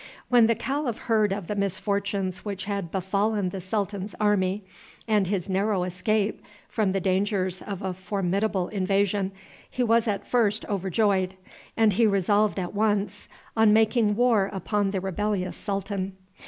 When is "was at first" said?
9.83-10.65